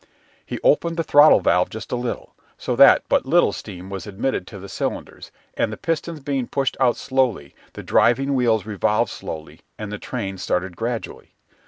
[0.43, 4.47] He opened the throttle valve just a little, so that but little steam was admitted
[4.47, 9.61] to the cylinders, and the pistons being pushed out slowly, the driving wheels revolved slowly
[9.77, 11.35] and the train started gradually.